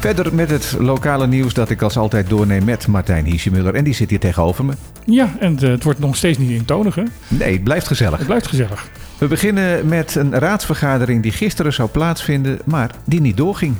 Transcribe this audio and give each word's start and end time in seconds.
Verder 0.00 0.34
met 0.34 0.50
het 0.50 0.76
lokale 0.78 1.26
nieuws 1.26 1.54
dat 1.54 1.70
ik 1.70 1.82
als 1.82 1.96
altijd 1.96 2.28
doorneem 2.28 2.64
met 2.64 2.86
Martijn 2.86 3.24
Hiesjemuller. 3.24 3.74
En 3.74 3.84
die 3.84 3.94
zit 3.94 4.10
hier 4.10 4.18
tegenover 4.18 4.64
me. 4.64 4.72
Ja, 5.04 5.36
en 5.38 5.58
eh, 5.58 5.68
het 5.68 5.84
wordt 5.84 5.98
nog 5.98 6.16
steeds 6.16 6.38
niet 6.38 6.50
eentonig, 6.50 6.94
hè? 6.94 7.02
Nee, 7.28 7.52
het 7.52 7.64
blijft 7.64 7.86
gezellig. 7.86 8.18
Het 8.18 8.26
blijft 8.26 8.46
gezellig. 8.46 8.88
We 9.18 9.26
beginnen 9.26 9.88
met 9.88 10.14
een 10.14 10.38
raadsvergadering 10.38 11.22
die 11.22 11.32
gisteren 11.32 11.72
zou 11.72 11.88
plaatsvinden, 11.88 12.58
maar 12.64 12.90
die 13.04 13.20
niet 13.20 13.36
doorging. 13.36 13.74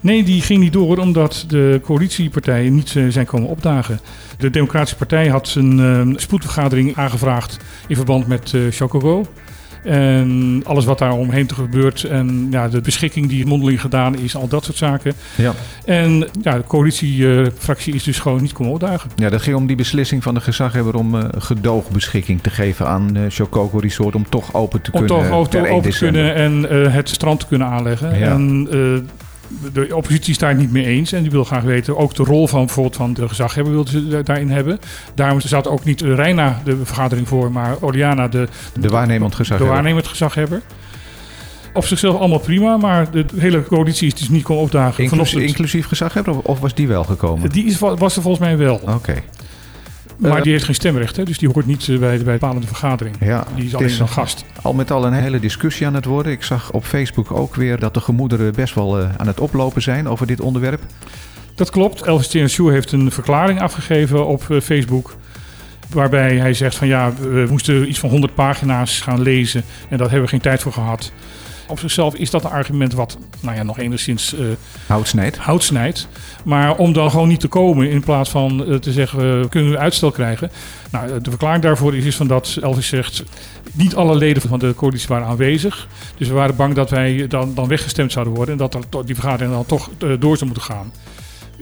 Nee, 0.00 0.24
die 0.24 0.42
ging 0.42 0.60
niet 0.60 0.72
door 0.72 0.98
omdat 0.98 1.44
de 1.48 1.80
coalitiepartijen 1.84 2.74
niet 2.74 2.96
eh, 2.96 3.04
zijn 3.08 3.26
komen 3.26 3.48
opdagen. 3.48 4.00
De 4.38 4.50
Democratische 4.50 4.96
Partij 4.96 5.28
had 5.28 5.54
een 5.56 5.80
eh, 5.80 6.18
spoedvergadering 6.18 6.96
aangevraagd 6.96 7.56
in 7.86 7.96
verband 7.96 8.26
met 8.26 8.54
Chocobo. 8.70 9.26
En 9.82 10.60
alles 10.64 10.84
wat 10.84 10.98
daar 10.98 11.12
omheen 11.12 11.46
te 11.46 11.54
gebeurt 11.54 12.04
en 12.04 12.46
ja, 12.50 12.68
de 12.68 12.80
beschikking 12.80 13.28
die 13.28 13.46
mondeling 13.46 13.80
gedaan 13.80 14.18
is, 14.18 14.36
al 14.36 14.48
dat 14.48 14.64
soort 14.64 14.76
zaken. 14.76 15.12
Ja. 15.36 15.52
En 15.84 16.28
ja, 16.42 16.56
de 16.56 16.64
coalitiefractie 16.66 17.94
is 17.94 18.02
dus 18.02 18.18
gewoon 18.18 18.42
niet 18.42 18.52
komen 18.52 18.72
opdagen. 18.72 19.10
ja, 19.16 19.28
dat 19.30 19.42
ging 19.42 19.56
om 19.56 19.66
die 19.66 19.76
beslissing 19.76 20.22
van 20.22 20.34
de 20.34 20.40
gezaghebber 20.40 20.94
om 20.94 21.14
eh, 21.14 21.24
gedoogbeschikking 21.38 22.42
te 22.42 22.50
geven 22.50 22.86
aan 22.86 23.16
eh 23.16 23.22
Chococo 23.28 23.78
Resort 23.78 24.14
om 24.14 24.28
toch 24.28 24.54
open 24.54 24.82
te 24.82 24.92
Om 24.92 24.98
kunnen. 25.06 25.30
toch 25.30 25.48
per 25.48 25.64
1 25.64 25.74
over 25.74 25.90
te 25.92 25.98
kunnen 25.98 26.34
en 26.34 26.70
eh, 26.70 26.92
het 26.94 27.08
strand 27.08 27.40
te 27.40 27.46
kunnen 27.46 27.68
aanleggen. 27.68 28.18
Ja. 28.18 28.26
En 28.26 28.68
de 29.72 29.96
oppositie 29.96 30.30
is 30.30 30.38
daar 30.38 30.54
niet 30.54 30.72
mee 30.72 30.84
eens. 30.86 31.12
En 31.12 31.22
die 31.22 31.30
wil 31.30 31.44
graag 31.44 31.62
weten, 31.62 31.96
ook 31.96 32.14
de 32.14 32.22
rol 32.22 32.46
van 32.46 32.64
bijvoorbeeld 32.64 32.96
van 32.96 33.12
de 33.14 33.28
gezaghebber 33.28 33.72
wil 33.72 33.86
ze 33.86 34.08
da- 34.08 34.22
daarin 34.22 34.50
hebben. 34.50 34.78
Daarom 35.14 35.40
zat 35.40 35.68
ook 35.68 35.84
niet 35.84 36.00
Reina 36.00 36.60
de 36.64 36.76
vergadering 36.84 37.28
voor, 37.28 37.52
maar 37.52 37.76
Oriana 37.80 38.28
de, 38.28 38.48
De 38.80 38.88
waarnemend 38.88 39.30
de 39.30 39.36
gezaghebber. 39.36 39.72
waarnemend 39.74 40.06
gezaghebber. 40.06 40.62
Op 41.74 41.84
zichzelf 41.84 42.16
allemaal 42.18 42.38
prima, 42.38 42.76
maar 42.76 43.10
de 43.10 43.24
hele 43.36 43.62
coalitie 43.64 44.06
is 44.06 44.14
dus 44.14 44.28
niet 44.28 44.42
komen 44.42 44.62
opdagen. 44.62 45.04
Inclusief, 45.04 45.42
inclusief 45.42 45.86
gezaghebber 45.86 46.36
of, 46.36 46.44
of 46.44 46.60
was 46.60 46.74
die 46.74 46.88
wel 46.88 47.04
gekomen? 47.04 47.50
Die 47.50 47.64
is, 47.64 47.78
was 47.78 48.16
er 48.16 48.22
volgens 48.22 48.44
mij 48.44 48.56
wel. 48.56 48.80
Oké. 48.94 49.22
Maar 50.20 50.36
Eh, 50.36 50.42
die 50.42 50.52
heeft 50.52 50.64
geen 50.64 50.74
stemrecht, 50.74 51.16
hè? 51.16 51.22
dus 51.24 51.38
die 51.38 51.48
hoort 51.48 51.66
niet 51.66 51.80
eh, 51.88 51.88
bij, 51.88 51.98
bij 51.98 52.18
de 52.18 52.24
bepalende 52.24 52.66
vergadering. 52.66 53.16
Ja, 53.20 53.44
Die 53.54 53.64
is 53.64 53.74
alleen 53.74 53.86
is 53.88 53.98
een 53.98 54.08
gast. 54.08 54.44
al 54.62 54.72
met 54.72 54.90
al 54.90 55.06
een 55.06 55.12
hele 55.12 55.40
discussie 55.40 55.86
aan 55.86 55.94
het 55.94 56.04
worden. 56.04 56.32
Ik 56.32 56.42
zag 56.42 56.72
op 56.72 56.84
Facebook 56.84 57.32
ook 57.32 57.54
weer 57.54 57.78
dat 57.78 57.94
de 57.94 58.00
gemoederen 58.00 58.52
best 58.54 58.74
wel 58.74 58.98
eh, 58.98 59.08
aan 59.16 59.26
het 59.26 59.40
oplopen 59.40 59.82
zijn 59.82 60.08
over 60.08 60.26
dit 60.26 60.40
onderwerp. 60.40 60.80
Dat 61.54 61.70
klopt. 61.70 62.02
Elvis 62.02 62.28
Tieneshoe 62.28 62.72
heeft 62.72 62.92
een 62.92 63.10
verklaring 63.10 63.60
afgegeven 63.60 64.26
op 64.26 64.42
Facebook. 64.62 65.14
Waarbij 65.92 66.36
hij 66.36 66.54
zegt 66.54 66.76
van 66.76 66.88
ja, 66.88 67.12
we 67.14 67.46
moesten 67.50 67.88
iets 67.88 67.98
van 67.98 68.10
100 68.10 68.34
pagina's 68.34 69.00
gaan 69.00 69.22
lezen. 69.22 69.62
En 69.88 69.98
daar 69.98 70.06
hebben 70.06 70.24
we 70.24 70.28
geen 70.30 70.40
tijd 70.40 70.62
voor 70.62 70.72
gehad. 70.72 71.12
Op 71.70 71.78
zichzelf 71.78 72.14
is 72.14 72.30
dat 72.30 72.44
een 72.44 72.50
argument 72.50 72.92
wat 72.92 73.18
nou 73.40 73.56
ja, 73.56 73.62
nog 73.62 73.78
enigszins 73.78 74.34
eh 74.34 74.40
Hout 74.86 75.08
snijdt. 75.08 75.36
hout 75.36 75.62
snijdt. 75.62 76.08
Maar 76.44 76.76
om 76.76 76.92
dan 76.92 77.10
gewoon 77.10 77.28
niet 77.28 77.40
te 77.40 77.48
komen 77.48 77.90
in 77.90 78.00
plaats 78.00 78.30
van 78.30 78.66
eh, 78.66 78.74
te 78.74 78.92
zeggen, 78.92 79.42
eh, 79.42 79.48
kunnen 79.48 79.70
we 79.70 79.78
uitstel 79.78 80.10
krijgen? 80.10 80.50
Nou, 80.90 81.20
de 81.20 81.30
verklaring 81.30 81.62
daarvoor 81.62 81.96
is, 81.96 82.04
is 82.04 82.16
van 82.16 82.26
dat 82.26 82.58
Elvis 82.62 82.86
zegt, 82.86 83.22
niet 83.72 83.94
alle 83.94 84.16
leden 84.16 84.42
van 84.42 84.58
de 84.58 84.74
coalitie 84.74 85.08
waren 85.08 85.26
aanwezig. 85.26 85.88
Dus 86.16 86.28
we 86.28 86.34
waren 86.34 86.56
bang 86.56 86.74
dat 86.74 86.90
wij 86.90 87.26
dan, 87.28 87.54
dan 87.54 87.68
weggestemd 87.68 88.12
zouden 88.12 88.34
worden 88.34 88.52
en 88.54 88.58
dat 88.58 88.74
er 88.74 89.06
die 89.06 89.14
vergadering 89.14 89.52
dan 89.52 89.66
toch 89.66 89.90
eh, 89.98 90.08
door 90.18 90.36
zou 90.36 90.50
moeten 90.50 90.74
gaan. 90.74 90.92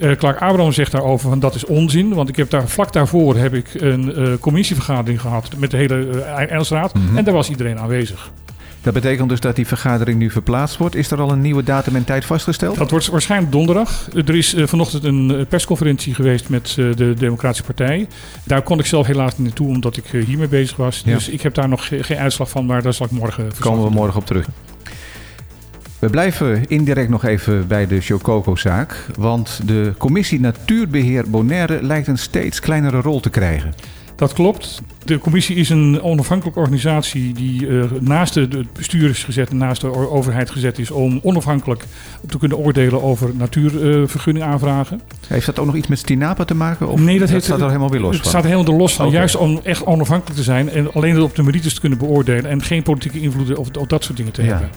Eh, 0.00 0.12
Clark 0.12 0.40
Abraham 0.40 0.72
zegt 0.72 0.92
daarover 0.92 1.28
van 1.28 1.40
dat 1.40 1.54
is 1.54 1.64
onzin, 1.64 2.14
want 2.14 2.28
ik 2.28 2.36
heb 2.36 2.50
daar 2.50 2.68
vlak 2.68 2.92
daarvoor 2.92 3.36
heb 3.36 3.54
ik 3.54 3.66
een 3.74 4.14
eh, 4.14 4.32
commissievergadering 4.40 5.20
gehad 5.20 5.48
met 5.56 5.70
de 5.70 5.76
hele 5.76 6.06
uh, 6.14 6.40
Engelsraad 6.40 6.92
en 7.14 7.24
daar 7.24 7.34
was 7.34 7.50
iedereen 7.50 7.78
aanwezig. 7.78 8.30
Dat 8.82 8.94
betekent 8.94 9.28
dus 9.28 9.40
dat 9.40 9.56
die 9.56 9.66
vergadering 9.66 10.18
nu 10.18 10.30
verplaatst 10.30 10.76
wordt. 10.76 10.94
Is 10.94 11.10
er 11.10 11.20
al 11.20 11.30
een 11.32 11.40
nieuwe 11.40 11.62
datum 11.62 11.96
en 11.96 12.04
tijd 12.04 12.24
vastgesteld? 12.24 12.76
Dat 12.78 12.90
wordt 12.90 13.06
waarschijnlijk 13.06 13.52
donderdag. 13.52 14.08
Er 14.14 14.34
is 14.36 14.54
vanochtend 14.58 15.04
een 15.04 15.46
persconferentie 15.48 16.14
geweest 16.14 16.48
met 16.48 16.72
de 16.74 17.14
Democratische 17.18 17.64
Partij. 17.64 18.08
Daar 18.44 18.62
kon 18.62 18.78
ik 18.78 18.86
zelf 18.86 19.06
helaas 19.06 19.36
niet 19.38 19.46
naartoe, 19.46 19.68
omdat 19.68 19.96
ik 19.96 20.04
hiermee 20.26 20.48
bezig 20.48 20.76
was. 20.76 21.02
Ja. 21.04 21.14
Dus 21.14 21.28
ik 21.28 21.40
heb 21.40 21.54
daar 21.54 21.68
nog 21.68 21.86
ge- 21.86 22.02
geen 22.02 22.16
uitslag 22.18 22.50
van, 22.50 22.66
maar 22.66 22.82
daar 22.82 22.94
zal 22.94 23.06
ik 23.06 23.12
morgen 23.12 23.50
Komen 23.58 23.84
we 23.84 23.90
morgen 23.90 24.20
op 24.20 24.26
terug. 24.26 24.46
We 25.98 26.08
blijven 26.10 26.64
indirect 26.68 27.08
nog 27.08 27.24
even 27.24 27.66
bij 27.66 27.86
de 27.86 28.00
Chococo-zaak. 28.00 29.06
Want 29.16 29.60
de 29.64 29.92
commissie 29.98 30.40
Natuurbeheer 30.40 31.30
Bonaire 31.30 31.82
lijkt 31.82 32.06
een 32.06 32.18
steeds 32.18 32.60
kleinere 32.60 33.00
rol 33.00 33.20
te 33.20 33.30
krijgen. 33.30 33.74
Dat 34.16 34.32
klopt. 34.32 34.80
De 35.04 35.18
commissie 35.18 35.56
is 35.56 35.68
een 35.70 36.02
onafhankelijke 36.02 36.58
organisatie 36.60 37.32
die 37.34 37.68
eh, 37.68 37.84
naast 38.00 38.34
de- 38.34 38.40
het 38.40 38.72
bestuur 38.72 39.08
is 39.10 39.24
gezet 39.24 39.50
en 39.50 39.56
naast 39.56 39.80
de 39.80 40.10
overheid 40.10 40.50
gezet 40.50 40.78
is 40.78 40.90
om 40.90 41.20
onafhankelijk 41.22 41.84
te 42.26 42.38
kunnen 42.38 42.58
oordelen 42.58 43.02
over 43.02 43.30
natuurvergunning 43.34 44.44
aanvragen. 44.46 45.00
Heeft 45.26 45.46
dat 45.46 45.58
ook 45.58 45.66
nog 45.66 45.74
iets 45.76 45.86
met 45.86 45.98
Stinapa 45.98 46.44
te 46.44 46.54
maken? 46.54 46.88
Of 46.88 47.00
Nee, 47.00 47.18
dat 47.18 47.28
heeft- 47.28 47.44
staat 47.44 47.60
er 47.60 47.66
helemaal 47.66 47.90
weer 47.90 48.00
los 48.00 48.12
Het 48.12 48.20
van? 48.20 48.30
staat 48.30 48.44
helemaal 48.44 48.66
er 48.66 48.72
los 48.78 48.94
van. 48.94 49.10
Juist 49.10 49.36
om 49.36 49.60
echt 49.62 49.84
onafhankelijk 49.86 50.36
te 50.36 50.44
zijn 50.44 50.70
en 50.70 50.92
alleen 50.92 51.20
op 51.20 51.34
de 51.36 51.42
merites 51.42 51.74
te 51.74 51.80
kunnen 51.80 51.98
beoordelen 51.98 52.46
en 52.50 52.62
geen 52.62 52.82
politieke 52.82 53.20
invloeden 53.20 53.56
of, 53.56 53.68
of 53.78 53.86
dat 53.86 54.04
soort 54.04 54.16
dingen 54.16 54.32
te 54.32 54.42
Ja. 54.42 54.48
hebben. 54.48 54.68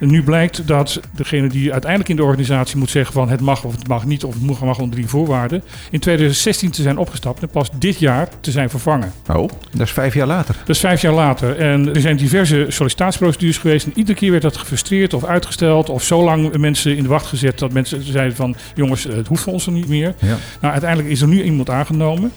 En 0.00 0.10
nu 0.10 0.22
blijkt 0.22 0.66
dat 0.66 1.00
degene 1.12 1.48
die 1.48 1.72
uiteindelijk 1.72 2.10
in 2.10 2.16
de 2.16 2.24
organisatie 2.24 2.76
moet 2.76 2.90
zeggen 2.90 3.12
van 3.12 3.28
het 3.28 3.40
mag 3.40 3.64
of 3.64 3.72
het 3.72 3.88
mag 3.88 4.04
niet 4.04 4.24
of 4.24 4.34
het 4.34 4.42
mag, 4.42 4.60
mag 4.60 4.78
onder 4.78 4.96
die 4.96 5.08
voorwaarden, 5.08 5.62
in 5.90 6.00
2016 6.00 6.70
te 6.70 6.82
zijn 6.82 6.98
opgestapt 6.98 7.42
en 7.42 7.48
pas 7.48 7.70
dit 7.78 7.98
jaar 7.98 8.28
te 8.40 8.50
zijn 8.50 8.70
vervangen. 8.70 9.12
Oh, 9.32 9.48
dat 9.70 9.80
is 9.80 9.92
vijf 9.92 10.14
jaar 10.14 10.26
later. 10.26 10.56
Dat 10.58 10.68
is 10.68 10.80
vijf 10.80 11.02
jaar 11.02 11.12
later. 11.12 11.56
En 11.58 11.94
er 11.94 12.00
zijn 12.00 12.16
diverse 12.16 12.66
sollicitatieprocedures 12.68 13.58
geweest. 13.58 13.86
En 13.86 13.92
iedere 13.94 14.18
keer 14.18 14.30
werd 14.30 14.42
dat 14.42 14.56
gefrustreerd 14.56 15.14
of 15.14 15.24
uitgesteld. 15.24 15.90
Of 15.90 16.02
zo 16.02 16.24
lang 16.24 16.56
mensen 16.56 16.96
in 16.96 17.02
de 17.02 17.08
wacht 17.08 17.26
gezet 17.26 17.58
dat 17.58 17.72
mensen 17.72 18.02
zeiden 18.02 18.36
van... 18.36 18.56
jongens, 18.74 19.04
het 19.04 19.26
hoeft 19.26 19.42
voor 19.42 19.52
ons 19.52 19.66
er 19.66 19.72
niet 19.72 19.88
meer. 19.88 20.14
Ja. 20.18 20.36
Nou, 20.60 20.72
uiteindelijk 20.72 21.10
is 21.10 21.20
er 21.20 21.28
nu 21.28 21.42
iemand 21.42 21.70
aangenomen. 21.70 22.32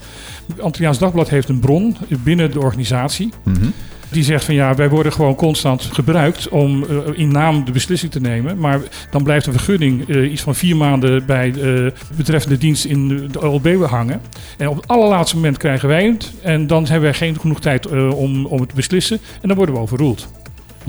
Antilliaans 0.59 0.97
Dagblad 0.97 1.29
heeft 1.29 1.50
een 1.50 1.59
bron 1.59 1.97
binnen 2.23 2.51
de 2.51 2.59
organisatie. 2.59 3.34
Mhm. 3.44 3.67
Die 4.09 4.23
zegt 4.23 4.45
van 4.45 4.53
ja, 4.53 4.75
wij 4.75 4.90
worden 4.90 5.13
gewoon 5.13 5.35
constant 5.35 5.81
gebruikt 5.81 6.50
om 6.50 6.84
eh, 6.84 6.97
in 7.13 7.31
naam 7.31 7.66
de 7.66 7.72
beslissing 7.72 8.12
te 8.12 8.19
nemen. 8.19 8.57
Maar 8.57 8.79
dan 9.12 9.23
blijft 9.23 9.45
een 9.45 9.53
vergunning 9.53 10.09
eh, 10.09 10.31
iets 10.31 10.41
van 10.41 10.56
vier 10.56 10.75
maanden 10.75 11.25
bij 11.25 11.51
de 11.51 11.94
betreffende 12.16 12.57
dienst 12.57 12.85
in 12.85 13.28
de 13.31 13.41
OLB 13.41 13.85
hangen. 13.85 14.22
En 14.57 14.67
op 14.67 14.75
het 14.75 14.88
allerlaatste 14.88 15.35
moment 15.35 15.57
krijgen 15.57 15.88
wij 15.88 16.06
het. 16.06 16.34
En 16.41 16.67
dan 16.67 16.84
hebben 16.84 17.01
wij 17.01 17.13
geen 17.13 17.40
genoeg 17.40 17.59
tijd 17.59 17.85
eh, 17.85 18.17
om, 18.17 18.46
om 18.46 18.59
het 18.59 18.69
te 18.69 18.75
beslissen. 18.75 19.19
En 19.41 19.47
dan 19.47 19.57
worden 19.57 19.75
we 19.75 19.81
overroeld. 19.81 20.28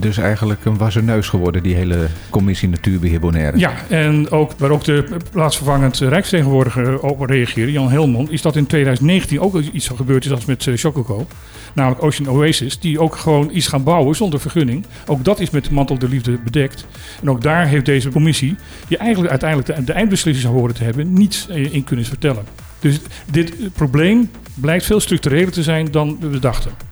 Dus 0.00 0.16
eigenlijk 0.16 0.64
een 0.64 0.76
wassen 0.76 1.04
neus 1.04 1.28
geworden, 1.28 1.62
die 1.62 1.75
hele 1.75 2.06
commissie 2.31 2.69
Natuurbeheer 2.69 3.20
Bonaire. 3.20 3.59
Ja, 3.59 3.72
en 3.88 4.31
ook 4.31 4.53
waar 4.59 4.70
ook 4.70 4.84
de 4.84 5.04
plaatsvervangend 5.31 5.98
rijksvertegenwoordiger 5.98 7.00
op 7.00 7.20
reageerde, 7.20 7.72
Jan 7.72 7.91
Helmond, 7.91 8.31
is 8.31 8.42
dat 8.42 8.56
in 8.56 8.66
2019 8.66 9.41
ook 9.41 9.60
iets 9.60 9.86
zo 9.86 9.94
gebeurd 9.94 10.25
is 10.25 10.31
als 10.31 10.44
met 10.44 10.66
eh, 10.66 10.75
Chococo. 10.76 11.26
Namelijk 11.72 12.03
Ocean 12.03 12.31
Oasis, 12.31 12.78
die 12.78 13.00
ook 13.00 13.16
gewoon 13.16 13.50
iets 13.53 13.66
gaan 13.66 13.82
bouwen 13.82 14.16
zonder 14.16 14.41
vergunning. 14.41 14.86
Ook 15.06 15.25
dat 15.25 15.41
is 15.41 15.50
met 15.50 15.64
de 15.64 15.72
mantel 15.72 15.98
der 15.98 16.09
liefde 16.09 16.38
bedekt. 16.44 16.86
En 17.22 17.30
ook 17.30 17.42
daar 17.42 17.66
heeft 17.66 17.84
deze 17.84 18.09
commissie, 18.09 18.56
die 18.88 18.97
eigenlijk 18.97 19.30
uiteindelijk 19.30 19.76
de, 19.76 19.84
de 19.84 19.92
eindbeslissing 19.92 20.47
zou 20.47 20.59
horen 20.59 20.75
te 20.75 20.84
hebben, 20.84 21.12
niets 21.12 21.48
eh, 21.48 21.75
in 21.75 21.84
kunnen 21.84 22.04
vertellen. 22.04 22.44
Dus 22.78 23.00
dit 23.30 23.72
probleem 23.72 24.30
blijkt 24.54 24.84
veel 24.84 25.00
structureler 25.00 25.53
te 25.53 25.62
zijn 25.62 25.91
dan 25.91 26.19
we 26.20 26.38
dachten. 26.38 26.88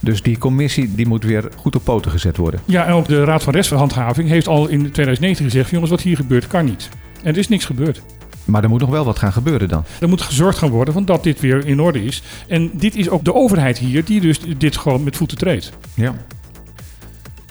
Dus 0.00 0.22
die 0.22 0.38
commissie 0.38 0.94
die 0.94 1.06
moet 1.06 1.24
weer 1.24 1.48
goed 1.56 1.76
op 1.76 1.84
poten 1.84 2.10
gezet 2.10 2.36
worden. 2.36 2.60
Ja, 2.64 2.86
en 2.86 2.92
ook 2.92 3.08
de 3.08 3.24
Raad 3.24 3.42
van 3.42 3.52
Restverhandhaving 3.52 4.28
heeft 4.28 4.48
al 4.48 4.68
in 4.68 4.78
2019 4.78 5.44
gezegd: 5.44 5.70
jongens, 5.70 5.90
wat 5.90 6.00
hier 6.00 6.16
gebeurt 6.16 6.46
kan 6.46 6.64
niet. 6.64 6.88
En 7.22 7.32
er 7.32 7.38
is 7.38 7.48
niks 7.48 7.64
gebeurd. 7.64 8.02
Maar 8.44 8.62
er 8.62 8.68
moet 8.68 8.80
nog 8.80 8.90
wel 8.90 9.04
wat 9.04 9.18
gaan 9.18 9.32
gebeuren 9.32 9.68
dan. 9.68 9.84
Er 10.00 10.08
moet 10.08 10.20
gezorgd 10.20 10.58
gaan 10.58 10.70
worden 10.70 10.94
van 10.94 11.04
dat 11.04 11.22
dit 11.22 11.40
weer 11.40 11.66
in 11.66 11.80
orde 11.80 12.04
is. 12.04 12.22
En 12.46 12.70
dit 12.72 12.96
is 12.96 13.08
ook 13.08 13.24
de 13.24 13.34
overheid 13.34 13.78
hier 13.78 14.04
die 14.04 14.20
dus 14.20 14.40
dit 14.58 14.76
gewoon 14.76 15.04
met 15.04 15.16
voeten 15.16 15.38
treedt. 15.38 15.72
Ja. 15.94 16.14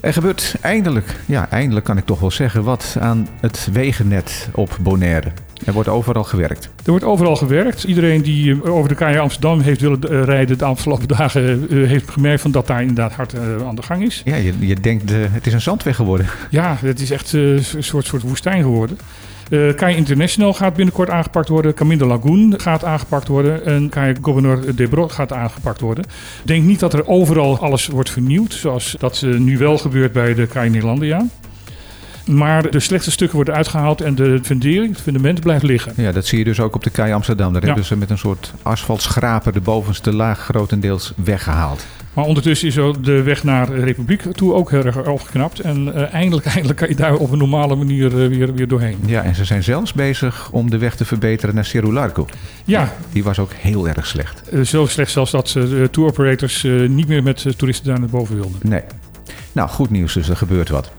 Er 0.02 0.14
gebeurt 0.14 0.56
eindelijk, 0.62 1.16
ja 1.26 1.50
eindelijk 1.50 1.86
kan 1.86 1.98
ik 1.98 2.06
toch 2.06 2.20
wel 2.20 2.32
zeggen, 2.32 2.64
wat 2.64 2.98
aan 3.00 3.28
het 3.40 3.70
wegennet 3.72 4.50
op 4.54 4.78
Bonaire. 4.82 5.32
Er 5.66 5.74
wordt 5.74 5.90
overal 5.90 6.24
gewerkt. 6.24 6.70
Er 6.84 6.90
wordt 6.90 7.06
overal 7.06 7.36
gewerkt. 7.36 7.84
Iedereen 7.84 8.22
die 8.22 8.52
eh, 8.52 8.76
over 8.76 8.90
de 8.90 8.96
KA 8.96 9.18
Amsterdam 9.18 9.60
heeft 9.60 9.82
willen 9.82 10.02
eh, 10.02 10.24
rijden 10.24 10.58
de 10.58 10.66
afgelopen 10.66 11.08
dagen... 11.18 11.70
eh, 11.70 11.88
heeft 11.88 12.10
gemerkt 12.10 12.42
van 12.42 12.52
dat 12.52 12.68
daar 12.68 12.82
inderdaad 12.82 13.14
hard 13.14 13.36
aan 13.66 13.76
de 13.76 13.82
gang 13.82 14.04
is. 14.04 14.22
Ja, 14.26 14.36
je, 14.36 14.54
je 14.60 14.76
denkt, 14.76 15.12
het 15.12 15.48
is 15.48 15.54
een 15.54 15.62
zandweg 15.62 15.96
geworden. 15.96 16.26
Ja, 16.50 16.78
het 16.80 17.00
is 17.00 17.12
echt 17.12 17.34
een 17.34 17.64
soort, 17.80 18.06
soort 18.06 18.22
woestijn 18.22 18.62
geworden. 18.62 18.98
Eh 19.50 19.76
KAI 19.76 19.96
International 19.96 20.54
gaat 20.54 20.74
binnenkort 20.76 21.10
aangepakt 21.10 21.50
worden. 21.50 21.74
Camino 21.74 22.08
Lagoon 22.08 22.54
gaat 22.58 22.84
aangepakt 22.84 23.28
worden. 23.28 23.66
En 23.66 23.90
KAI 23.90 24.16
Gouverneur 24.22 24.76
de 24.76 24.88
Brot 24.88 25.12
gaat 25.12 25.34
aangepakt 25.34 25.82
worden. 25.82 26.04
Ik 26.42 26.48
denk 26.48 26.64
niet 26.64 26.80
dat 26.80 26.94
er 26.94 27.08
overal 27.08 27.60
alles 27.60 27.88
wordt 27.88 28.10
vernieuwd. 28.10 28.54
Zoals 28.54 28.96
dat 29.00 29.22
nu 29.38 29.58
wel 29.58 29.78
gebeurt 29.78 30.12
bij 30.12 30.34
de 30.34 30.48
KAI 30.48 30.70
Nederlandia. 30.70 31.26
Maar 32.26 32.70
de 32.72 32.80
slechte 32.80 33.12
stukken 33.12 33.36
worden 33.36 33.54
uitgehaald 33.56 34.02
en 34.02 34.16
de 34.16 34.40
fundering, 34.44 34.90
het 34.94 35.02
fundament 35.02 35.40
blijft 35.40 35.64
liggen. 35.64 35.94
Ja, 35.96 36.12
dat 36.12 36.26
zie 36.26 36.38
je 36.38 36.44
dus 36.44 36.60
ook 36.60 36.76
op 36.76 36.84
de 36.84 36.90
Kei 36.90 37.14
Amsterdam. 37.14 37.52
Daar 37.54 37.62
Ja. 37.62 37.68
hebben 37.68 37.86
ze 37.86 37.98
met 37.98 38.10
een 38.10 38.18
soort 38.18 38.54
asfaltschraper 38.62 39.54
de 39.54 39.62
bovenste 39.62 40.14
laag 40.14 40.40
grotendeels 40.40 41.14
weggehaald. 41.16 41.86
Maar 42.18 42.26
ondertussen 42.26 42.68
is 42.68 42.74
de 43.02 43.24
weg 43.24 43.44
naar 43.44 43.66
de 43.66 43.80
Republiek 43.80 44.22
toe 44.22 44.54
ook 44.54 44.72
heel 44.72 44.86
erg 44.86 45.08
opgeknapt. 45.08 45.60
En 45.60 45.88
uh, 45.88 46.14
eindelijk, 46.14 46.46
eindelijk 46.46 46.80
kan 46.80 46.90
je 46.90 46.96
daar 46.96 47.16
op 47.16 47.32
een 47.32 47.38
normale 47.38 47.76
manier 47.76 48.06
uh, 48.06 48.28
weer, 48.28 48.54
weer 48.54 48.68
doorheen. 48.68 48.98
Ja, 49.06 49.24
en 49.24 49.36
ze 49.36 49.46
zijn 49.46 49.64
zelfs 49.64 49.94
bezig 49.94 50.50
om 50.52 50.70
de 50.70 50.78
weg 50.78 50.96
te 50.96 51.06
verbeteren 51.06 51.56
naar 51.56 51.66
Cerro 51.66 51.94
Largo. 51.94 52.26
Ja. 52.66 52.94
Die 53.12 53.24
was 53.24 53.40
ook 53.40 53.52
heel 53.54 53.88
erg 53.88 54.08
slecht. 54.08 54.42
Uh, 54.54 54.64
zo 54.64 54.86
slecht 54.86 55.12
zelfs 55.12 55.32
dat 55.32 55.48
de 55.48 55.88
tour 55.92 56.10
operators 56.10 56.64
niet 56.88 57.08
meer 57.08 57.24
met 57.24 57.58
toeristen 57.58 57.88
daar 57.88 58.00
naar 58.00 58.10
boven 58.10 58.36
wilden. 58.36 58.60
Nee. 58.62 58.82
Nou, 59.52 59.70
goed 59.70 59.90
nieuws 59.90 60.14
dus, 60.14 60.30
er 60.30 60.38
gebeurt 60.38 60.70
wat. 60.70 60.92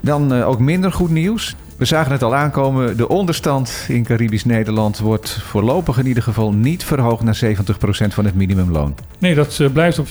Dan 0.00 0.32
ook 0.42 0.58
minder 0.58 0.92
goed 0.92 1.10
nieuws. 1.10 1.54
We 1.76 1.84
zagen 1.84 2.12
het 2.12 2.22
al 2.22 2.34
aankomen. 2.34 2.96
De 2.96 3.08
onderstand 3.08 3.86
in 3.88 4.04
Caribisch 4.04 4.44
Nederland 4.44 4.98
wordt 4.98 5.30
voorlopig 5.30 5.98
in 5.98 6.06
ieder 6.06 6.22
geval 6.22 6.52
niet 6.52 6.84
verhoogd 6.84 7.22
naar 7.22 7.40
70% 7.44 7.48
van 8.08 8.24
het 8.24 8.34
minimumloon. 8.34 8.94
Nee, 9.18 9.34
dat 9.34 9.58
uh, 9.58 9.70
blijft 9.70 9.98
op 9.98 10.06
50% 10.06 10.10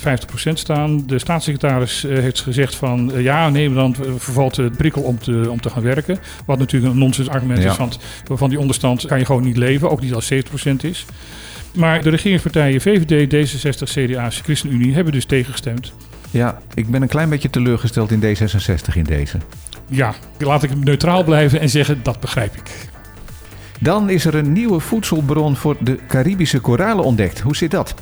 staan. 0.54 1.04
De 1.08 1.20
staatssecretaris 1.20 2.06
uh, 2.06 2.20
heeft 2.20 2.42
gezegd 2.42 2.76
van 2.76 3.12
uh, 3.12 3.22
ja, 3.22 3.50
Nederland 3.50 3.98
vervalt 4.18 4.56
het 4.56 4.78
prikkel 4.78 5.02
om 5.02 5.20
te, 5.20 5.48
om 5.50 5.62
te 5.62 5.70
gaan 5.70 5.84
werken. 5.84 6.20
Wat 6.46 6.60
natuurlijk 6.60 6.94
een 6.94 7.00
nonsens 7.00 7.30
argument 7.30 7.64
ja. 7.64 7.72
is, 7.72 7.78
want 7.78 8.00
van 8.26 8.50
die 8.50 8.60
onderstand 8.60 9.06
kan 9.06 9.20
je 9.20 9.26
gewoon 9.26 9.44
niet 9.44 9.58
leven, 9.58 9.90
ook 9.90 10.02
niet 10.02 10.14
als 10.14 10.34
70% 10.34 10.38
is. 10.82 11.06
Maar 11.76 12.04
de 12.04 12.10
regeringspartijen 12.10 12.82
VVD, 12.82 13.34
D66, 13.34 13.84
CDA, 13.84 14.30
ChristenUnie 14.30 14.94
hebben 14.94 15.14
dus 15.14 15.26
tegengestemd. 15.26 15.94
Ja, 16.32 16.58
ik 16.74 16.90
ben 16.90 17.02
een 17.02 17.08
klein 17.08 17.30
beetje 17.30 17.50
teleurgesteld 17.50 18.12
in 18.12 18.22
D66 18.22 18.94
in 18.94 19.04
deze. 19.04 19.38
Ja, 19.88 20.14
laat 20.38 20.64
ik 20.64 20.76
neutraal 20.76 21.24
blijven 21.24 21.60
en 21.60 21.70
zeggen 21.70 22.00
dat 22.04 22.20
begrijp 22.20 22.56
ik. 22.56 22.90
Dan 23.80 24.10
is 24.10 24.26
er 24.26 24.36
een 24.36 24.54
nieuwe 24.54 24.80
voedselbron 24.80 25.56
voor 25.56 25.76
de 25.80 26.00
Caribische 26.08 26.60
koralen 26.60 27.04
ontdekt. 27.04 27.40
Hoe 27.40 27.56
zit 27.56 27.72
dat? 27.72 27.94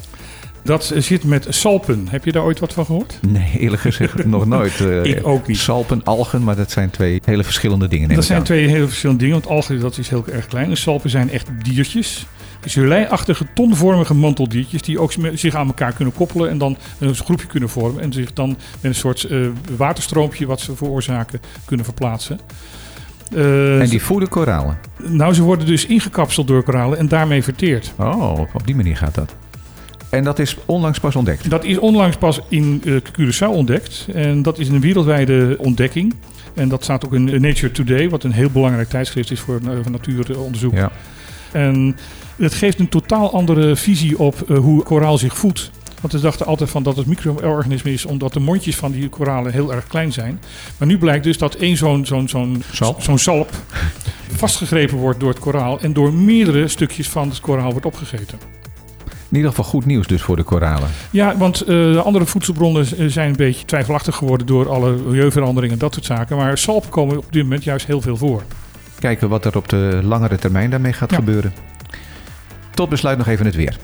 Dat 0.63 0.93
zit 0.95 1.23
met 1.23 1.45
salpen. 1.49 2.07
Heb 2.09 2.25
je 2.25 2.31
daar 2.31 2.43
ooit 2.43 2.59
wat 2.59 2.73
van 2.73 2.85
gehoord? 2.85 3.19
Nee, 3.27 3.59
eerlijk 3.59 3.81
gezegd 3.81 4.25
nog 4.25 4.45
nooit. 4.45 4.79
Uh, 4.79 5.03
ik 5.03 5.27
ook 5.27 5.47
niet. 5.47 5.57
Salpen, 5.57 6.03
algen, 6.03 6.43
maar 6.43 6.55
dat 6.55 6.71
zijn 6.71 6.89
twee 6.89 7.21
hele 7.25 7.43
verschillende 7.43 7.87
dingen. 7.87 8.15
Dat 8.15 8.25
zijn 8.25 8.43
twee 8.43 8.67
hele 8.67 8.87
verschillende 8.87 9.21
dingen, 9.23 9.39
want 9.39 9.51
algen 9.51 9.79
dat 9.79 9.97
is 9.97 10.09
heel 10.09 10.25
erg 10.31 10.47
klein. 10.47 10.69
En 10.69 10.77
salpen 10.77 11.09
zijn 11.09 11.29
echt 11.29 11.49
diertjes. 11.63 12.25
Gelei-achtige, 12.61 13.45
tonvormige 13.53 14.13
manteldiertjes 14.13 14.81
die 14.81 14.99
ook 14.99 15.13
zich 15.33 15.55
aan 15.55 15.67
elkaar 15.67 15.93
kunnen 15.93 16.13
koppelen 16.13 16.49
en 16.49 16.57
dan 16.57 16.77
een 16.99 17.15
groepje 17.15 17.47
kunnen 17.47 17.69
vormen 17.69 18.01
en 18.01 18.13
zich 18.13 18.33
dan 18.33 18.49
met 18.49 18.57
een 18.81 18.95
soort 18.95 19.27
uh, 19.29 19.47
waterstroompje 19.77 20.45
wat 20.45 20.59
ze 20.59 20.75
veroorzaken 20.75 21.39
kunnen 21.65 21.85
verplaatsen. 21.85 22.39
Uh, 23.33 23.81
en 23.81 23.89
die 23.89 24.01
voeden 24.01 24.29
koralen? 24.29 24.77
Nou, 24.97 25.33
ze 25.33 25.41
worden 25.43 25.65
dus 25.65 25.85
ingekapseld 25.85 26.47
door 26.47 26.63
koralen 26.63 26.97
en 26.97 27.07
daarmee 27.07 27.43
verteerd. 27.43 27.93
Oh, 27.97 28.39
op 28.53 28.65
die 28.65 28.75
manier 28.75 28.97
gaat 28.97 29.15
dat. 29.15 29.35
En 30.09 30.23
dat 30.23 30.39
is 30.39 30.57
onlangs 30.65 30.99
pas 30.99 31.15
ontdekt? 31.15 31.49
Dat 31.49 31.63
is 31.63 31.77
onlangs 31.77 32.17
pas 32.17 32.41
in 32.49 32.81
uh, 32.85 32.95
Curaçao 32.95 33.49
ontdekt. 33.49 34.07
En 34.13 34.41
dat 34.41 34.59
is 34.59 34.69
een 34.69 34.79
wereldwijde 34.79 35.55
ontdekking. 35.59 36.15
En 36.53 36.69
dat 36.69 36.83
staat 36.83 37.05
ook 37.05 37.13
in 37.13 37.41
Nature 37.41 37.71
Today, 37.71 38.09
wat 38.09 38.23
een 38.23 38.31
heel 38.31 38.49
belangrijk 38.49 38.89
tijdschrift 38.89 39.31
is 39.31 39.39
voor, 39.39 39.59
uh, 39.63 39.69
voor 39.81 39.91
natuuronderzoek. 39.91 40.73
Ja. 40.73 40.91
En 41.51 41.97
het 42.35 42.53
geeft 42.53 42.79
een 42.79 42.89
totaal 42.89 43.33
andere 43.33 43.75
visie 43.75 44.19
op 44.19 44.35
uh, 44.47 44.57
hoe 44.57 44.83
koraal 44.83 45.17
zich 45.17 45.37
voedt. 45.37 45.71
Want 46.01 46.13
we 46.13 46.19
dachten 46.19 46.45
altijd 46.45 46.69
van 46.69 46.83
dat 46.83 46.97
het 46.97 47.05
micro-organisme 47.05 47.91
is 47.91 48.05
omdat 48.05 48.33
de 48.33 48.39
mondjes 48.39 48.75
van 48.75 48.91
die 48.91 49.09
koralen 49.09 49.51
heel 49.51 49.73
erg 49.73 49.87
klein 49.87 50.11
zijn. 50.11 50.39
Maar 50.77 50.87
nu 50.87 50.97
blijkt 50.97 51.23
dus 51.23 51.37
dat 51.37 51.55
één 51.55 51.77
zo'n 51.77 52.05
zo'n 52.05 52.27
zo'n 52.27 52.63
salp. 52.71 53.01
zo'n 53.01 53.17
salp 53.17 53.49
vastgegrepen 54.35 54.97
wordt 54.97 55.19
door 55.19 55.29
het 55.29 55.39
koraal 55.39 55.79
en 55.79 55.93
door 55.93 56.13
meerdere 56.13 56.67
stukjes 56.67 57.09
van 57.09 57.29
het 57.29 57.39
koraal 57.39 57.71
wordt 57.71 57.85
opgegeten. 57.85 58.37
In 59.29 59.37
ieder 59.37 59.49
geval 59.49 59.65
goed 59.65 59.85
nieuws 59.85 60.07
dus 60.07 60.21
voor 60.21 60.35
de 60.35 60.43
koralen. 60.43 60.89
Ja, 61.11 61.37
want 61.37 61.61
uh, 61.61 61.67
de 61.67 62.01
andere 62.01 62.25
voedselbronnen 62.25 63.11
zijn 63.11 63.29
een 63.29 63.35
beetje 63.35 63.65
twijfelachtig 63.65 64.15
geworden 64.15 64.47
door 64.47 64.69
alle 64.69 64.91
milieuveranderingen 64.91 65.73
en 65.73 65.79
dat 65.79 65.93
soort 65.93 66.05
zaken. 66.05 66.37
Maar 66.37 66.57
salpen 66.57 66.89
komen 66.89 67.17
op 67.17 67.31
dit 67.33 67.43
moment 67.43 67.63
juist 67.63 67.85
heel 67.85 68.01
veel 68.01 68.17
voor. 68.17 68.43
Kijken 69.01 69.29
wat 69.29 69.45
er 69.45 69.57
op 69.57 69.69
de 69.69 69.99
langere 70.03 70.37
termijn 70.37 70.69
daarmee 70.69 70.93
gaat 70.93 71.11
ja. 71.11 71.15
gebeuren. 71.15 71.53
Tot 72.73 72.89
besluit 72.89 73.17
nog 73.17 73.27
even 73.27 73.45
het 73.45 73.55
weer. 73.55 73.77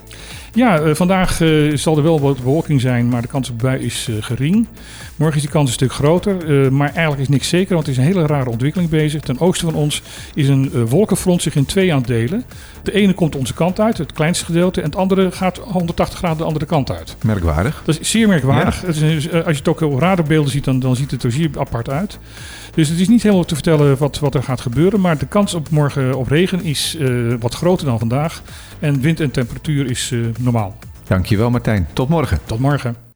Ja, 0.58 0.82
uh, 0.82 0.96
vandaag 0.96 1.40
uh, 1.40 1.78
zal 1.78 1.98
er 1.98 2.04
wel 2.04 2.20
wat 2.20 2.38
bewolking 2.38 2.82
zijn, 2.82 3.10
maar 3.10 3.22
de 3.22 3.28
kans 3.28 3.50
op 3.50 3.60
bui 3.60 3.80
is 3.80 4.08
uh, 4.10 4.16
gering. 4.20 4.68
Morgen 5.16 5.36
is 5.36 5.42
die 5.42 5.52
kans 5.52 5.68
een 5.68 5.74
stuk 5.74 5.92
groter, 5.92 6.74
maar 6.74 6.88
eigenlijk 6.88 7.22
is 7.22 7.30
niks 7.30 7.50
zeker, 7.50 7.74
want 7.74 7.88
het 7.88 7.98
is 7.98 8.04
een 8.04 8.12
hele 8.12 8.26
rare 8.26 8.50
ontwikkeling 8.50 8.90
bezig. 8.90 9.22
Ten 9.22 9.40
oosten 9.40 9.72
van 9.72 9.80
ons 9.80 10.02
is 10.34 10.48
een 10.48 10.86
wolkenfront 10.88 11.42
zich 11.42 11.56
in 11.56 11.66
twee 11.66 11.92
aan 11.92 11.98
het 11.98 12.08
delen. 12.08 12.44
De 12.84 12.94
ene 12.94 13.14
komt 13.14 13.36
onze 13.36 13.54
kant 13.54 13.80
uit, 13.80 13.98
het 13.98 14.12
kleinste 14.12 14.46
gedeelte, 14.46 14.82
en 14.82 14.86
het 14.86 14.96
andere 14.96 15.32
gaat 15.32 15.58
180 15.58 16.18
graden 16.18 16.38
de 16.38 16.44
andere 16.44 16.66
kant 16.66 16.92
uit. 16.92 17.16
Merkwaardig. 17.24 17.82
Dat 17.86 18.00
is 18.00 18.10
zeer 18.10 18.28
merkwaardig. 18.28 18.82
Ja. 18.82 18.88
Is, 18.88 19.32
als 19.32 19.46
je 19.46 19.58
het 19.58 19.68
ook 19.68 19.82
op 19.82 20.00
radarbeelden 20.00 20.52
ziet, 20.52 20.64
dan, 20.64 20.80
dan 20.80 20.96
ziet 20.96 21.12
het 21.12 21.24
er 21.24 21.32
zeer 21.32 21.50
apart 21.58 21.90
uit. 21.90 22.20
Dus 22.74 22.90
het 22.90 23.00
is 23.00 23.08
niet 23.08 23.24
helemaal 23.24 23.46
te 23.46 23.54
vertellen 23.54 23.98
wat, 23.98 24.20
wat 24.20 24.36
er 24.36 24.44
gaat 24.44 24.62
gebeuren, 24.62 25.02
maar 25.02 25.18
de 25.18 25.26
kans 25.26 25.54
op 25.54 25.70
morgen 25.70 26.18
op 26.18 26.28
regen 26.28 26.64
is 26.64 26.98
wat 27.40 27.56
groter 27.56 27.86
dan 27.86 28.00
vandaag. 28.00 28.42
En 28.80 29.02
wind 29.02 29.20
en 29.20 29.32
temperatuur 29.32 29.90
is 29.90 30.12
uh, 30.12 30.26
normaal. 30.52 30.76
Dankjewel 31.08 31.50
Martijn. 31.50 31.88
Tot 31.94 32.10
morgen. 32.10 32.40
Tot 32.46 32.60
morgen. 32.60 33.07